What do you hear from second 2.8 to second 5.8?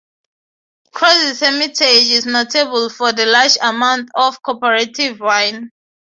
for the large amount of cooperative wine.